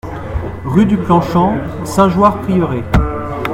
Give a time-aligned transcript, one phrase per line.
[0.65, 1.53] Rue du Plan Champ,
[1.85, 2.81] Saint-Jeoire-Prieuré